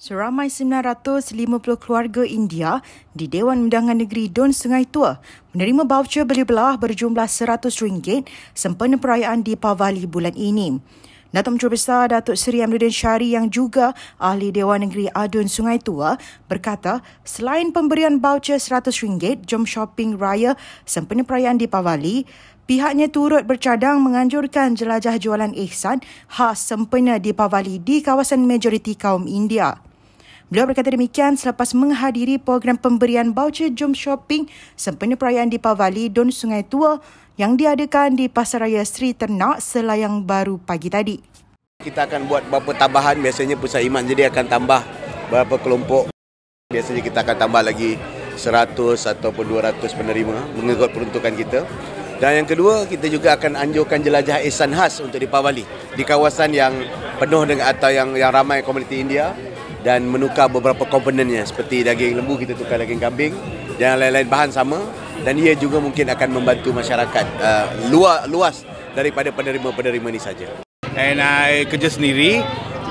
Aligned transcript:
Seramai 0.00 0.48
950 0.48 1.76
keluarga 1.76 2.24
India 2.24 2.80
di 3.12 3.28
Dewan 3.28 3.68
Undangan 3.68 4.00
Negeri 4.00 4.32
Don 4.32 4.48
Sungai 4.48 4.88
Tua 4.88 5.20
menerima 5.52 5.84
voucher 5.84 6.24
beli 6.24 6.40
belah 6.40 6.80
berjumlah 6.80 7.28
RM100 7.28 8.24
sempena 8.56 8.96
perayaan 8.96 9.44
di 9.44 9.60
Pavali 9.60 10.08
bulan 10.08 10.32
ini. 10.32 10.80
Datuk 11.36 11.52
Menteri 11.52 11.76
Besar 11.76 12.16
Datuk 12.16 12.40
Seri 12.40 12.64
Amruddin 12.64 12.88
Syari 12.88 13.36
yang 13.36 13.52
juga 13.52 13.92
ahli 14.16 14.48
Dewan 14.48 14.88
Negeri 14.88 15.12
Adun 15.12 15.52
Sungai 15.52 15.76
Tua 15.76 16.16
berkata 16.48 17.04
selain 17.20 17.68
pemberian 17.68 18.24
voucher 18.24 18.56
RM100 18.56 19.44
jom 19.44 19.68
shopping 19.68 20.16
raya 20.16 20.56
sempena 20.88 21.28
perayaan 21.28 21.60
di 21.60 21.68
Pavali, 21.68 22.24
Pihaknya 22.70 23.10
turut 23.10 23.50
bercadang 23.50 23.98
menganjurkan 23.98 24.78
jelajah 24.78 25.18
jualan 25.18 25.50
ihsan 25.66 25.98
khas 26.30 26.62
sempena 26.62 27.18
di 27.18 27.34
Pavali 27.34 27.82
di 27.82 27.98
kawasan 27.98 28.46
majoriti 28.46 28.94
kaum 28.94 29.26
India. 29.26 29.89
Beliau 30.50 30.66
berkata 30.66 30.90
demikian 30.90 31.38
selepas 31.38 31.70
menghadiri 31.78 32.34
program 32.34 32.74
pemberian 32.74 33.30
voucher 33.30 33.70
Jom 33.70 33.94
Shopping 33.94 34.50
sempena 34.74 35.14
perayaan 35.14 35.46
di 35.46 35.62
Pavali 35.62 36.10
Don 36.10 36.26
Sungai 36.34 36.66
Tua 36.66 36.98
yang 37.38 37.54
diadakan 37.54 38.18
di 38.18 38.26
Pasaraya 38.26 38.82
Sri 38.82 39.14
Ternak 39.14 39.62
Selayang 39.62 40.26
Baru 40.26 40.58
pagi 40.58 40.90
tadi. 40.90 41.22
Kita 41.78 42.02
akan 42.02 42.26
buat 42.26 42.42
beberapa 42.50 42.74
tambahan 42.74 43.22
biasanya 43.22 43.54
pusat 43.62 43.86
iman 43.86 44.02
jadi 44.02 44.26
akan 44.26 44.50
tambah 44.50 44.82
beberapa 45.30 45.54
kelompok. 45.62 46.10
Biasanya 46.66 47.06
kita 47.06 47.22
akan 47.22 47.36
tambah 47.38 47.62
lagi 47.62 47.94
100 48.34 48.74
ataupun 49.06 49.44
200 49.46 49.78
penerima 49.78 50.34
mengikut 50.58 50.90
peruntukan 50.90 51.30
kita. 51.30 51.62
Dan 52.18 52.42
yang 52.42 52.48
kedua, 52.50 52.90
kita 52.90 53.06
juga 53.06 53.38
akan 53.38 53.54
anjurkan 53.54 54.02
jelajah 54.02 54.42
ihsan 54.50 54.74
khas 54.74 54.98
untuk 54.98 55.22
di 55.22 55.30
Pavali 55.30 55.62
di 55.94 56.02
kawasan 56.02 56.50
yang 56.50 56.74
penuh 57.22 57.46
dengan 57.46 57.70
atau 57.70 57.88
yang 57.94 58.18
yang 58.18 58.34
ramai 58.34 58.66
komuniti 58.66 58.98
India 58.98 59.30
dan 59.80 60.04
menukar 60.04 60.52
beberapa 60.52 60.84
komponennya 60.84 61.44
seperti 61.48 61.84
daging 61.84 62.20
lembu 62.20 62.36
kita 62.36 62.52
tukar 62.52 62.76
daging 62.80 63.00
kambing 63.00 63.32
dan 63.80 63.96
lain-lain 63.96 64.28
bahan 64.28 64.50
sama 64.52 64.80
dan 65.24 65.36
ia 65.36 65.56
juga 65.56 65.80
mungkin 65.80 66.08
akan 66.08 66.28
membantu 66.32 66.72
masyarakat 66.72 67.24
uh, 67.40 67.66
luas, 67.92 68.24
luas 68.28 68.56
daripada 68.96 69.32
penerima-penerima 69.32 70.06
ini 70.12 70.20
saja. 70.20 70.48
And 70.96 71.22
I 71.22 71.64
kerja 71.68 71.92
sendiri 71.92 72.40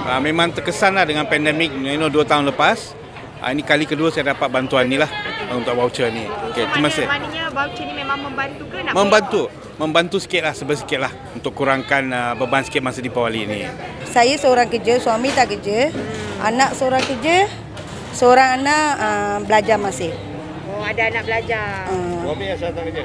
uh, 0.06 0.20
memang 0.22 0.54
terkesanlah 0.54 1.06
dengan 1.06 1.26
pandemik 1.30 1.74
you 1.74 1.98
know, 1.98 2.10
dua 2.10 2.26
tahun 2.26 2.50
lepas. 2.50 2.98
Uh, 3.40 3.50
ini 3.56 3.64
kali 3.64 3.88
kedua 3.88 4.12
saya 4.12 4.36
dapat 4.36 4.52
bantuan 4.52 4.90
ni 4.90 5.00
lah 5.00 5.10
untuk 5.54 5.74
voucher 5.78 6.10
ni. 6.12 6.26
Okay, 6.54 6.68
terima 6.74 6.90
kasih. 6.92 7.08
Maknanya 7.08 7.44
voucher 7.54 7.86
ni 7.86 7.94
memang 7.98 8.18
membantu 8.20 8.64
ke 8.70 8.78
nak 8.84 8.94
Membantu. 8.94 9.42
Membantu 9.80 10.18
sikit 10.20 10.44
lah, 10.44 10.52
sikit 10.52 11.00
lah 11.00 11.14
untuk 11.32 11.56
kurangkan 11.56 12.04
uh, 12.12 12.34
beban 12.36 12.68
sikit 12.68 12.84
masa 12.84 13.00
di 13.00 13.08
Pawali 13.08 13.48
ni. 13.48 13.64
Saya 14.04 14.36
seorang 14.36 14.68
kerja, 14.68 15.00
suami 15.00 15.32
tak 15.32 15.56
kerja. 15.56 15.88
Anak 16.40 16.72
seorang 16.72 17.04
kerja, 17.04 17.52
seorang 18.16 18.64
anak 18.64 18.88
uh, 18.96 19.38
belajar 19.44 19.76
masih. 19.76 20.16
Oh, 20.72 20.80
ada 20.80 21.12
anak 21.12 21.28
belajar. 21.28 21.92
Uh, 21.92 22.24
suami 22.24 22.46
asal 22.48 22.72
tak 22.72 22.84
kerja? 22.88 23.04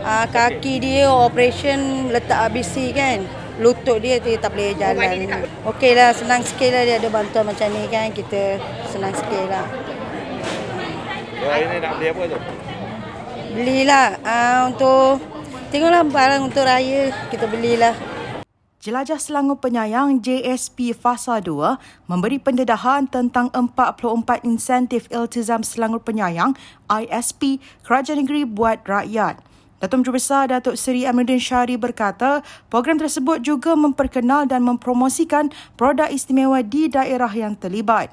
Uh, 0.00 0.26
kaki 0.32 0.74
dia 0.80 1.04
operation 1.12 2.08
letak 2.08 2.48
ABC 2.48 2.96
kan. 2.96 3.28
Lutut 3.60 4.00
dia 4.00 4.16
dia 4.16 4.40
tak 4.40 4.56
boleh 4.56 4.72
jalan. 4.80 5.04
Oh, 5.68 5.76
Okey 5.76 5.92
lah, 5.92 6.16
senang 6.16 6.40
sikit 6.40 6.72
lah 6.72 6.88
dia 6.88 6.96
ada 6.96 7.08
bantuan 7.12 7.44
macam 7.44 7.68
ni 7.68 7.84
kan. 7.92 8.08
Kita 8.08 8.56
senang 8.88 9.12
sikit 9.12 9.44
lah. 9.52 9.68
Hari 11.44 11.64
ni 11.68 11.76
nak 11.76 11.92
beli 12.00 12.06
apa 12.08 12.22
tu? 12.24 12.38
Belilah 13.52 14.06
uh, 14.24 14.60
untuk 14.72 15.20
tengoklah 15.68 16.08
barang 16.08 16.40
untuk 16.48 16.64
raya 16.64 17.12
kita 17.28 17.44
belilah. 17.44 17.92
Jelajah 18.82 19.22
Selangor 19.22 19.62
Penyayang 19.62 20.18
JSP 20.18 20.90
Fasa 20.90 21.38
2 21.38 21.78
memberi 22.10 22.42
pendedahan 22.42 23.06
tentang 23.06 23.46
44 23.54 24.42
insentif 24.42 25.06
Iltizam 25.06 25.62
Selangor 25.62 26.02
Penyayang 26.02 26.58
ISP 26.90 27.62
Kerajaan 27.86 28.26
Negeri 28.26 28.42
buat 28.42 28.82
rakyat. 28.82 29.38
Datuk 29.78 30.02
Menteri 30.02 30.18
Besar 30.18 30.50
Datuk 30.50 30.74
Seri 30.74 31.06
Amruddin 31.06 31.38
Syari 31.38 31.78
berkata, 31.78 32.42
program 32.74 32.98
tersebut 32.98 33.46
juga 33.46 33.78
memperkenal 33.78 34.50
dan 34.50 34.66
mempromosikan 34.66 35.54
produk 35.78 36.10
istimewa 36.10 36.58
di 36.66 36.90
daerah 36.90 37.30
yang 37.30 37.54
terlibat. 37.54 38.10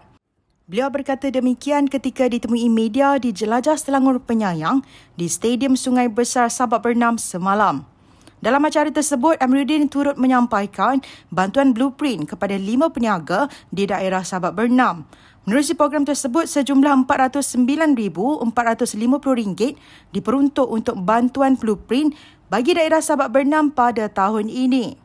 Beliau 0.69 0.94
berkata 0.94 1.34
demikian 1.34 1.90
ketika 1.90 2.29
ditemui 2.29 2.69
media 2.69 3.18
di 3.18 3.34
Jelajah 3.34 3.74
Selangor 3.74 4.22
Penyayang 4.22 4.85
di 5.18 5.25
Stadium 5.25 5.74
Sungai 5.74 6.13
Besar 6.13 6.46
Sabak 6.53 6.85
Bernam 6.85 7.18
semalam. 7.18 7.90
Dalam 8.39 8.63
acara 8.63 8.88
tersebut, 8.88 9.35
Amruddin 9.44 9.91
turut 9.91 10.16
menyampaikan 10.16 11.03
bantuan 11.27 11.75
blueprint 11.75 12.23
kepada 12.23 12.55
lima 12.55 12.88
peniaga 12.88 13.51
di 13.67 13.83
daerah 13.83 14.23
Sabak 14.23 14.55
Bernam. 14.55 15.03
Menerusi 15.44 15.75
program 15.75 16.07
tersebut, 16.07 16.47
sejumlah 16.47 17.03
RM409,450 17.03 19.75
diperuntuk 20.16 20.67
untuk 20.72 20.95
bantuan 21.03 21.59
blueprint 21.59 22.16
bagi 22.47 22.79
daerah 22.79 23.03
Sabak 23.03 23.35
Bernam 23.35 23.75
pada 23.75 24.07
tahun 24.07 24.47
ini. 24.47 24.95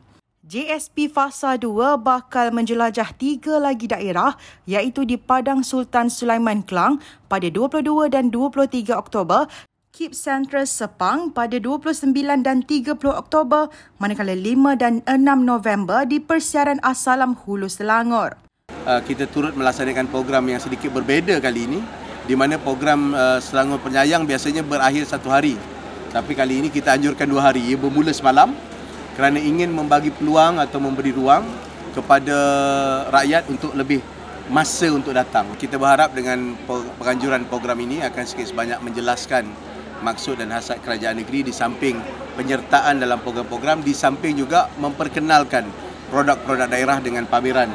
JSP 0.45 1.11
Fasa 1.11 1.59
2 1.59 1.99
bakal 1.99 2.55
menjelajah 2.55 3.11
tiga 3.17 3.59
lagi 3.59 3.89
daerah 3.89 4.37
iaitu 4.63 5.01
di 5.01 5.17
Padang 5.19 5.65
Sultan 5.65 6.07
Sulaiman 6.07 6.63
Kelang 6.63 7.03
pada 7.27 7.51
22 7.51 8.13
dan 8.13 8.31
23 8.31 8.93
Oktober, 8.93 9.49
Keep 9.95 10.11
Central 10.11 10.67
Sepang 10.67 11.31
pada 11.31 11.55
29 11.55 12.11
dan 12.43 12.59
30 12.67 12.99
Oktober, 13.15 13.71
manakala 13.95 14.35
5 14.35 14.75
dan 14.75 14.99
6 15.07 15.23
November 15.39 16.03
di 16.03 16.19
Persiaran 16.19 16.83
Asalam 16.83 17.31
Hulu 17.31 17.71
Selangor. 17.71 18.35
Uh, 18.83 18.99
kita 19.07 19.23
turut 19.31 19.55
melaksanakan 19.55 20.11
program 20.11 20.51
yang 20.51 20.59
sedikit 20.59 20.91
berbeza 20.91 21.39
kali 21.39 21.63
ini 21.63 21.79
di 22.27 22.35
mana 22.35 22.59
program 22.59 23.15
uh, 23.15 23.39
Selangor 23.39 23.79
Penyayang 23.79 24.27
biasanya 24.27 24.67
berakhir 24.67 25.07
satu 25.07 25.31
hari. 25.31 25.55
Tapi 26.11 26.35
kali 26.35 26.59
ini 26.59 26.67
kita 26.67 26.91
anjurkan 26.91 27.31
dua 27.31 27.47
hari. 27.47 27.63
Ia 27.63 27.79
bermula 27.79 28.11
semalam 28.11 28.51
kerana 29.15 29.39
ingin 29.39 29.71
membagi 29.71 30.11
peluang 30.11 30.59
atau 30.59 30.83
memberi 30.83 31.15
ruang 31.15 31.47
kepada 31.95 32.35
rakyat 33.15 33.47
untuk 33.47 33.71
lebih 33.71 34.03
masa 34.51 34.91
untuk 34.91 35.15
datang. 35.15 35.47
Kita 35.55 35.79
berharap 35.79 36.11
dengan 36.11 36.51
penganjuran 36.99 37.47
program 37.47 37.79
ini 37.79 38.03
akan 38.03 38.23
sikit 38.27 38.51
sebanyak 38.51 38.83
menjelaskan 38.83 39.47
maksud 40.03 40.41
dan 40.41 40.51
hasrat 40.51 40.83
kerajaan 40.83 41.21
negeri 41.21 41.47
di 41.47 41.53
samping 41.55 41.99
penyertaan 42.35 42.99
dalam 42.99 43.21
program-program 43.23 43.85
di 43.85 43.95
samping 43.95 44.35
juga 44.35 44.67
memperkenalkan 44.81 45.67
produk-produk 46.11 46.67
daerah 46.67 46.97
dengan 46.99 47.23
pameran 47.29 47.71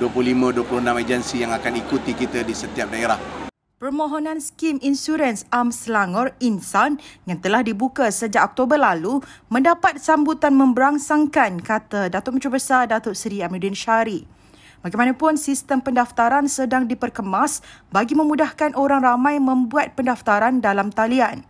25-26 0.00 0.66
agensi 0.82 1.36
yang 1.40 1.52
akan 1.54 1.72
ikuti 1.78 2.12
kita 2.12 2.42
di 2.42 2.54
setiap 2.56 2.90
daerah. 2.90 3.42
Permohonan 3.82 4.38
skim 4.38 4.78
insurans 4.78 5.42
Am 5.50 5.74
Selangor 5.74 6.38
Insan 6.38 7.02
yang 7.26 7.42
telah 7.42 7.66
dibuka 7.66 8.06
sejak 8.14 8.54
Oktober 8.54 8.78
lalu 8.78 9.18
mendapat 9.50 9.98
sambutan 9.98 10.54
memberangsangkan 10.54 11.58
kata 11.58 12.06
Datuk 12.06 12.38
Menteri 12.38 12.62
Besar 12.62 12.86
Datuk 12.86 13.18
Seri 13.18 13.42
Amruddin 13.42 13.74
Syari. 13.74 14.22
Bagaimanapun 14.86 15.34
sistem 15.34 15.82
pendaftaran 15.82 16.46
sedang 16.46 16.86
diperkemas 16.86 17.58
bagi 17.90 18.14
memudahkan 18.14 18.78
orang 18.78 19.02
ramai 19.02 19.42
membuat 19.42 19.98
pendaftaran 19.98 20.62
dalam 20.62 20.94
talian. 20.94 21.42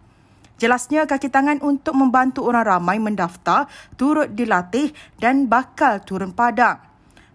Jelasnya 0.62 1.10
kaki 1.10 1.26
tangan 1.26 1.58
untuk 1.58 1.98
membantu 1.98 2.46
orang 2.46 2.62
ramai 2.62 3.02
mendaftar 3.02 3.66
turut 3.98 4.30
dilatih 4.30 4.94
dan 5.18 5.50
bakal 5.50 5.98
turun 6.06 6.30
padang. 6.30 6.78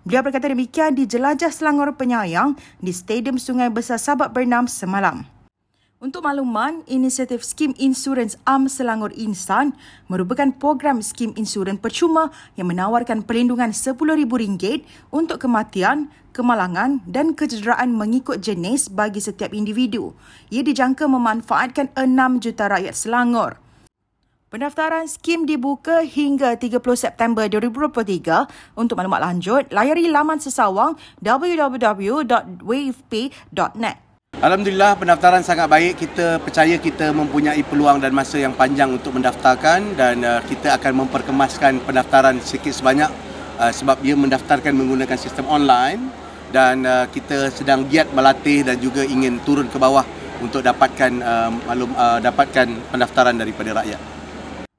Beliau 0.08 0.24
berkata 0.24 0.48
demikian 0.48 0.96
di 0.96 1.04
Jelajah 1.04 1.52
Selangor 1.52 2.00
Penyayang 2.00 2.56
di 2.80 2.96
Stadium 2.96 3.36
Sungai 3.36 3.68
Besar 3.68 4.00
Sabak 4.00 4.32
Bernam 4.32 4.72
semalam. 4.72 5.28
Untuk 5.98 6.30
makluman, 6.30 6.86
inisiatif 6.86 7.42
Skim 7.42 7.74
Insurans 7.82 8.38
Am 8.46 8.70
Selangor 8.70 9.10
Insan 9.18 9.74
merupakan 10.06 10.46
program 10.54 11.02
skim 11.02 11.34
insurans 11.34 11.82
percuma 11.82 12.30
yang 12.54 12.70
menawarkan 12.70 13.26
perlindungan 13.26 13.74
RM10,000 13.74 14.86
untuk 15.10 15.42
kematian, 15.42 16.14
kemalangan 16.38 17.02
dan 17.10 17.34
kecederaan 17.34 17.98
mengikut 17.98 18.46
jenis 18.46 18.94
bagi 18.94 19.18
setiap 19.18 19.58
individu. 19.58 20.14
Ia 20.54 20.62
dijangka 20.62 21.10
memanfaatkan 21.10 21.90
6 21.98 22.46
juta 22.46 22.78
rakyat 22.78 22.94
Selangor. 22.94 23.58
Pendaftaran 24.54 25.10
skim 25.10 25.50
dibuka 25.50 26.06
hingga 26.06 26.62
30 26.62 26.78
September 26.94 27.50
2023. 27.50 28.78
Untuk 28.78 29.02
maklumat 29.02 29.34
lanjut, 29.34 29.66
layari 29.74 30.14
laman 30.14 30.38
sesawang 30.38 30.94
www.wavepay.net. 31.26 34.07
Alhamdulillah 34.38 34.94
pendaftaran 35.02 35.42
sangat 35.42 35.66
baik. 35.66 35.98
Kita 35.98 36.38
percaya 36.38 36.78
kita 36.78 37.10
mempunyai 37.10 37.58
peluang 37.66 37.98
dan 37.98 38.14
masa 38.14 38.38
yang 38.38 38.54
panjang 38.54 38.94
untuk 38.94 39.18
mendaftarkan 39.18 39.98
dan 39.98 40.22
uh, 40.22 40.46
kita 40.46 40.78
akan 40.78 41.04
memperkemaskan 41.04 41.82
pendaftaran 41.82 42.38
sikit 42.38 42.70
sebanyak 42.70 43.10
uh, 43.58 43.74
sebab 43.74 43.98
ia 44.06 44.14
mendaftarkan 44.14 44.78
menggunakan 44.78 45.18
sistem 45.18 45.50
online 45.50 46.14
dan 46.54 46.86
uh, 46.86 47.10
kita 47.10 47.50
sedang 47.50 47.90
giat 47.90 48.14
melatih 48.14 48.62
dan 48.62 48.78
juga 48.78 49.02
ingin 49.02 49.42
turun 49.42 49.66
ke 49.74 49.82
bawah 49.82 50.06
untuk 50.38 50.62
dapatkan 50.62 51.12
uh, 51.18 51.50
maklum 51.66 51.90
uh, 51.98 52.22
dapatkan 52.22 52.94
pendaftaran 52.94 53.42
daripada 53.42 53.74
rakyat. 53.74 54.17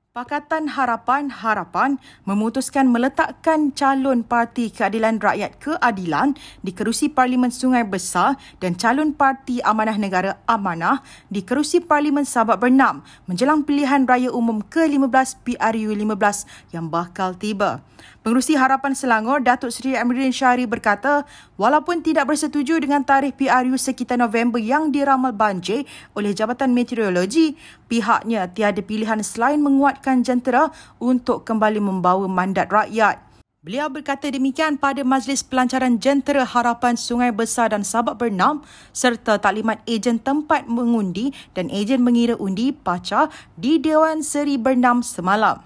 Pakatan 0.08 0.72
Harapan 0.72 1.28
Harapan 1.28 2.00
memutuskan 2.24 2.88
meletakkan 2.88 3.76
calon 3.76 4.24
Parti 4.24 4.72
Keadilan 4.72 5.20
Rakyat 5.20 5.60
Keadilan 5.60 6.32
di 6.64 6.72
kerusi 6.72 7.12
Parlimen 7.12 7.52
Sungai 7.52 7.84
Besar 7.84 8.40
dan 8.56 8.72
calon 8.72 9.12
Parti 9.12 9.60
Amanah 9.60 10.00
Negara 10.00 10.40
Amanah 10.48 11.04
di 11.28 11.44
kerusi 11.44 11.84
Parlimen 11.84 12.24
Sabak 12.24 12.56
Bernam 12.56 13.04
menjelang 13.28 13.68
pilihan 13.68 14.08
raya 14.08 14.32
umum 14.32 14.64
ke-15 14.64 15.44
PRU 15.44 15.92
15 15.92 16.72
yang 16.72 16.88
bakal 16.88 17.36
tiba. 17.36 17.84
Pengerusi 18.22 18.58
Harapan 18.58 18.92
Selangor, 18.92 19.40
Datuk 19.40 19.72
Seri 19.72 19.96
Amiruddin 19.96 20.34
Syari 20.34 20.68
berkata, 20.68 21.24
walaupun 21.56 22.02
tidak 22.02 22.28
bersetuju 22.28 22.78
dengan 22.78 23.02
tarikh 23.02 23.34
PRU 23.38 23.74
sekitar 23.78 24.18
November 24.20 24.60
yang 24.60 24.90
diramal 24.92 25.32
banjir 25.34 25.86
oleh 26.14 26.34
Jabatan 26.34 26.74
Meteorologi, 26.74 27.56
pihaknya 27.88 28.50
tiada 28.50 28.82
pilihan 28.84 29.22
selain 29.22 29.58
menguatkan 29.98 30.22
jentera 30.22 30.70
untuk 31.02 31.42
kembali 31.42 31.82
membawa 31.82 32.30
mandat 32.30 32.70
rakyat. 32.70 33.18
Beliau 33.58 33.90
berkata 33.90 34.30
demikian 34.30 34.78
pada 34.78 35.02
Majlis 35.02 35.42
Pelancaran 35.42 35.98
Jentera 35.98 36.46
Harapan 36.46 36.94
Sungai 36.94 37.34
Besar 37.34 37.74
dan 37.74 37.82
Sabak 37.82 38.14
Bernam 38.14 38.62
serta 38.94 39.42
taklimat 39.42 39.82
ejen 39.90 40.22
tempat 40.22 40.70
mengundi 40.70 41.34
dan 41.58 41.66
ejen 41.74 41.98
mengira 41.98 42.38
undi 42.38 42.70
PACA 42.70 43.26
di 43.58 43.82
Dewan 43.82 44.22
Seri 44.22 44.54
Bernam 44.54 45.02
semalam. 45.02 45.58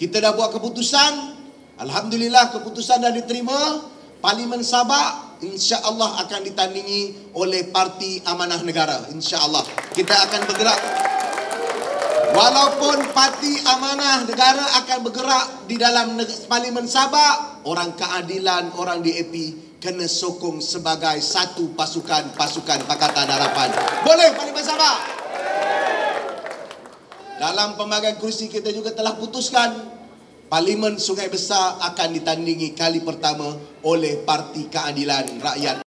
Kita 0.00 0.24
dah 0.24 0.32
buat 0.32 0.56
keputusan 0.56 1.44
Alhamdulillah 1.76 2.48
keputusan 2.56 3.04
dah 3.04 3.12
diterima. 3.12 3.92
Parlimen 4.22 4.64
Sabak 4.64 5.42
insya-Allah 5.44 6.24
akan 6.24 6.40
ditandingi 6.46 7.34
oleh 7.36 7.68
Parti 7.68 8.22
Amanah 8.24 8.62
Negara. 8.64 9.10
Insya-Allah 9.12 9.66
kita 9.92 10.14
akan 10.30 10.40
bergerak 10.48 10.78
Walaupun 12.32 13.12
Parti 13.12 13.60
Amanah 13.60 14.24
Negara 14.24 14.64
akan 14.80 14.98
bergerak 15.04 15.68
di 15.68 15.76
dalam 15.76 16.16
Parlimen 16.48 16.88
Sabak, 16.88 17.60
orang 17.68 17.92
keadilan, 17.92 18.72
orang 18.80 19.04
DAP 19.04 19.32
kena 19.76 20.08
sokong 20.08 20.64
sebagai 20.64 21.20
satu 21.20 21.76
pasukan-pasukan 21.76 22.88
Pakatan 22.88 23.28
Harapan. 23.28 23.68
Boleh 24.00 24.32
Parlimen 24.32 24.64
Sabak? 24.64 24.98
Dalam 27.36 27.76
pembagian 27.76 28.16
kursi 28.16 28.48
kita 28.48 28.72
juga 28.72 28.96
telah 28.96 29.12
putuskan 29.12 29.92
Parlimen 30.48 30.96
Sungai 30.96 31.28
Besar 31.28 31.84
akan 31.84 32.16
ditandingi 32.16 32.72
kali 32.72 33.04
pertama 33.04 33.60
oleh 33.84 34.24
Parti 34.24 34.72
Keadilan 34.72 35.36
Rakyat. 35.36 35.81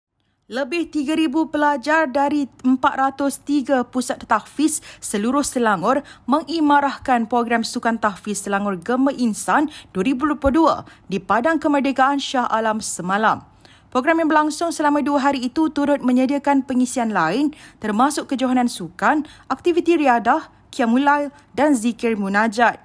Lebih 0.44 0.92
3,000 0.92 1.48
pelajar 1.48 2.04
dari 2.04 2.44
403 2.60 3.80
pusat 3.88 4.28
tahfiz 4.28 4.84
seluruh 5.00 5.40
Selangor 5.40 6.04
mengimarahkan 6.28 7.24
program 7.24 7.64
Sukan 7.64 7.96
Tahfiz 7.96 8.44
Selangor 8.44 8.76
Gema 8.76 9.08
Insan 9.16 9.72
2022 9.96 10.84
di 11.08 11.16
Padang 11.16 11.56
Kemerdekaan 11.56 12.20
Shah 12.20 12.44
Alam 12.44 12.84
semalam. 12.84 13.40
Program 13.88 14.20
yang 14.20 14.28
berlangsung 14.28 14.68
selama 14.68 15.00
dua 15.00 15.32
hari 15.32 15.48
itu 15.48 15.72
turut 15.72 16.04
menyediakan 16.04 16.60
pengisian 16.60 17.16
lain 17.16 17.56
termasuk 17.80 18.28
kejohanan 18.28 18.68
sukan, 18.68 19.24
aktiviti 19.48 19.96
riadah, 19.96 20.52
kiamulail 20.68 21.32
dan 21.56 21.72
zikir 21.72 22.20
munajat. 22.20 22.83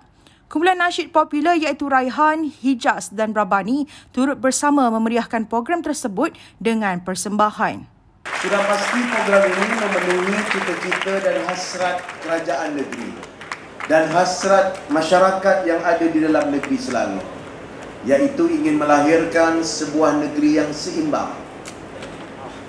Kumpulan 0.49 0.81
nasyid 0.81 1.13
popular 1.13 1.53
iaitu 1.53 1.85
Raihan, 1.85 2.41
Hijaz 2.41 3.13
dan 3.13 3.37
Rabani 3.37 3.85
turut 4.09 4.41
bersama 4.41 4.89
memeriahkan 4.89 5.45
program 5.45 5.85
tersebut 5.85 6.33
dengan 6.57 6.97
persembahan. 7.05 7.85
Sudah 8.41 8.57
pasti 8.65 8.97
program 9.13 9.45
ini 9.45 9.67
memenuhi 9.77 10.41
cita-cita 10.49 11.21
dan 11.21 11.45
hasrat 11.45 12.01
kerajaan 12.25 12.81
negeri 12.81 13.13
dan 13.85 14.09
hasrat 14.09 14.73
masyarakat 14.89 15.69
yang 15.69 15.85
ada 15.85 16.05
di 16.09 16.17
dalam 16.17 16.49
negeri 16.49 16.81
Selangor 16.81 17.29
iaitu 18.09 18.49
ingin 18.49 18.81
melahirkan 18.81 19.61
sebuah 19.61 20.17
negeri 20.17 20.65
yang 20.65 20.73
seimbang. 20.73 21.29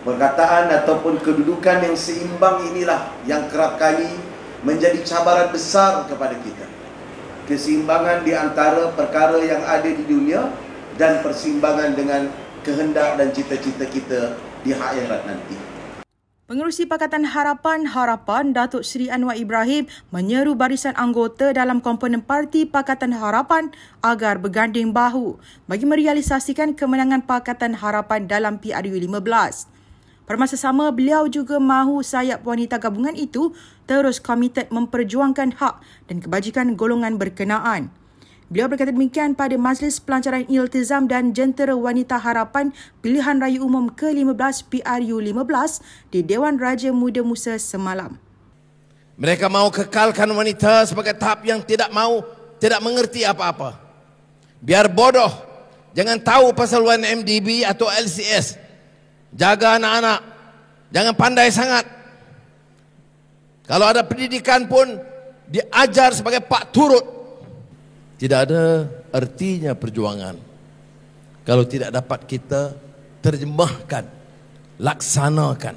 Perkataan 0.05 0.69
ataupun 0.85 1.17
kedudukan 1.25 1.81
yang 1.81 1.97
seimbang 1.97 2.61
inilah 2.76 3.09
yang 3.25 3.49
kerap 3.49 3.81
kali 3.81 4.21
menjadi 4.69 5.00
cabaran 5.00 5.49
besar 5.49 6.05
kepada 6.05 6.37
kita 6.44 6.80
keseimbangan 7.50 8.23
di 8.23 8.31
antara 8.31 8.94
perkara 8.94 9.43
yang 9.43 9.67
ada 9.67 9.91
di 9.91 10.06
dunia 10.06 10.55
dan 10.94 11.19
persimbangan 11.26 11.99
dengan 11.99 12.31
kehendak 12.62 13.19
dan 13.19 13.35
cita-cita 13.35 13.82
kita 13.91 14.38
di 14.62 14.70
akhirat 14.70 15.26
nanti. 15.26 15.58
Pengerusi 16.50 16.82
Pakatan 16.82 17.31
Harapan 17.31 17.87
Harapan 17.87 18.50
Datuk 18.50 18.82
Seri 18.82 19.06
Anwar 19.06 19.38
Ibrahim 19.38 19.87
menyeru 20.11 20.58
barisan 20.58 20.99
anggota 20.99 21.55
dalam 21.55 21.79
komponen 21.79 22.26
Parti 22.26 22.67
Pakatan 22.67 23.14
Harapan 23.14 23.70
agar 24.02 24.43
berganding 24.43 24.91
bahu 24.91 25.38
bagi 25.70 25.87
merealisasikan 25.87 26.75
kemenangan 26.75 27.23
Pakatan 27.23 27.79
Harapan 27.79 28.26
dalam 28.26 28.58
PRU 28.58 28.99
15. 28.99 29.80
Permasa 30.31 30.55
sama, 30.55 30.94
beliau 30.94 31.27
juga 31.27 31.59
mahu 31.59 32.06
sayap 32.06 32.47
wanita 32.47 32.79
gabungan 32.79 33.19
itu 33.19 33.50
terus 33.82 34.23
komited 34.23 34.71
memperjuangkan 34.71 35.59
hak 35.59 35.82
dan 36.06 36.23
kebajikan 36.23 36.79
golongan 36.79 37.19
berkenaan. 37.19 37.91
Beliau 38.47 38.71
berkata 38.71 38.94
demikian 38.94 39.35
pada 39.35 39.59
Majlis 39.59 39.99
Pelancaran 39.99 40.47
Iltizam 40.47 41.11
dan 41.11 41.35
Jentera 41.35 41.75
Wanita 41.75 42.15
Harapan 42.15 42.71
Pilihan 43.03 43.43
Raya 43.43 43.59
Umum 43.59 43.91
ke-15 43.91 44.71
PRU 44.71 45.19
15 45.19 46.15
di 46.15 46.23
Dewan 46.23 46.62
Raja 46.62 46.94
Muda 46.94 47.26
Musa 47.26 47.59
semalam. 47.59 48.15
Mereka 49.19 49.50
mahu 49.50 49.83
kekalkan 49.83 50.31
wanita 50.31 50.87
sebagai 50.87 51.19
tahap 51.19 51.43
yang 51.43 51.59
tidak 51.59 51.91
mahu, 51.91 52.23
tidak 52.62 52.79
mengerti 52.79 53.26
apa-apa. 53.26 53.83
Biar 54.62 54.87
bodoh, 54.87 55.35
jangan 55.91 56.23
tahu 56.23 56.55
pasal 56.55 56.87
1MDB 56.87 57.67
atau 57.67 57.91
LCS. 57.91 58.69
Jaga 59.35 59.79
anak-anak. 59.79 60.21
Jangan 60.91 61.15
pandai 61.15 61.49
sangat. 61.55 61.87
Kalau 63.71 63.87
ada 63.87 64.03
pendidikan 64.03 64.67
pun 64.67 64.99
diajar 65.47 66.11
sebagai 66.11 66.43
pak 66.43 66.75
turut. 66.75 67.06
Tidak 68.19 68.38
ada 68.50 68.91
artinya 69.15 69.73
perjuangan. 69.79 70.35
Kalau 71.47 71.65
tidak 71.65 71.94
dapat 71.94 72.21
kita 72.27 72.75
terjemahkan, 73.23 74.05
laksanakan. 74.82 75.76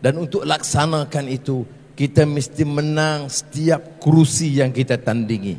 Dan 0.00 0.14
untuk 0.20 0.44
laksanakan 0.44 1.26
itu, 1.28 1.64
kita 1.96 2.24
mesti 2.24 2.64
menang 2.64 3.28
setiap 3.28 4.00
kerusi 4.00 4.56
yang 4.60 4.72
kita 4.72 4.96
tandingi. 4.96 5.56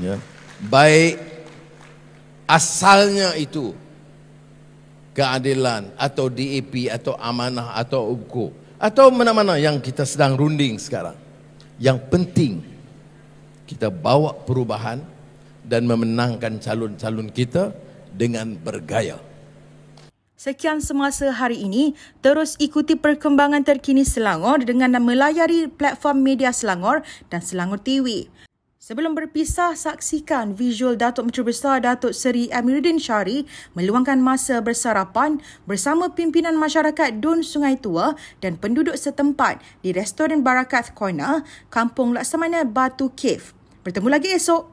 Ya. 0.00 0.18
Baik 0.64 1.33
asalnya 2.44 3.32
itu 3.36 3.72
keadilan 5.14 5.94
atau 5.94 6.26
DAP 6.28 6.90
atau 6.90 7.14
amanah 7.16 7.78
atau 7.78 8.10
UKO 8.12 8.50
atau 8.76 9.08
mana-mana 9.08 9.56
yang 9.56 9.78
kita 9.80 10.04
sedang 10.04 10.36
runding 10.36 10.76
sekarang. 10.76 11.16
Yang 11.78 11.98
penting 12.10 12.52
kita 13.64 13.88
bawa 13.88 14.36
perubahan 14.44 15.00
dan 15.64 15.88
memenangkan 15.88 16.60
calon-calon 16.60 17.32
kita 17.32 17.72
dengan 18.12 18.52
bergaya. 18.54 19.16
Sekian 20.36 20.84
semasa 20.84 21.32
hari 21.32 21.64
ini, 21.64 21.96
terus 22.20 22.60
ikuti 22.60 23.00
perkembangan 23.00 23.64
terkini 23.64 24.04
Selangor 24.04 24.60
dengan 24.60 24.92
melayari 25.00 25.72
platform 25.72 26.20
media 26.20 26.52
Selangor 26.52 27.00
dan 27.32 27.40
Selangor 27.40 27.80
TV. 27.80 28.28
Sebelum 28.84 29.16
berpisah, 29.16 29.72
saksikan 29.72 30.52
visual 30.52 30.92
Datuk 30.92 31.32
Menteri 31.32 31.48
Besar 31.48 31.80
Datuk 31.80 32.12
Seri 32.12 32.52
Amiruddin 32.52 33.00
Syari 33.00 33.48
meluangkan 33.72 34.20
masa 34.20 34.60
bersarapan 34.60 35.40
bersama 35.64 36.12
pimpinan 36.12 36.52
masyarakat 36.52 37.16
Dun 37.16 37.40
Sungai 37.40 37.80
Tua 37.80 38.12
dan 38.44 38.60
penduduk 38.60 38.92
setempat 38.92 39.64
di 39.80 39.96
Restoran 39.96 40.44
Barakat 40.44 40.92
Corner, 40.92 41.40
Kampung 41.72 42.12
Laksamana 42.12 42.68
Batu 42.68 43.08
Cave. 43.16 43.56
Bertemu 43.88 44.20
lagi 44.20 44.36
esok. 44.36 44.68